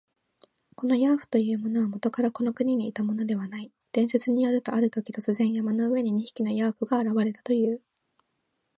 [0.75, 3.71] このヤーフというものは、もとからこの国にいたものではない。
[3.91, 7.83] 伝説によると、あるとき、突然、山の上に二匹のヤーフが現れたという。